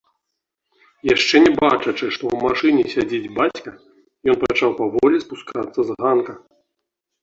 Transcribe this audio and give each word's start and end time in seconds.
Яшчэ 1.15 1.35
не 1.45 1.51
бачачы, 1.59 2.05
што 2.17 2.17
ў 2.17 2.35
машыне 2.47 2.83
сядзіць 2.95 3.31
бацька, 3.39 3.69
ён 4.31 4.35
пачаў 4.49 4.69
паволі 4.85 5.17
спускацца 5.29 5.81
з 5.91 6.05
ганка. 6.05 6.33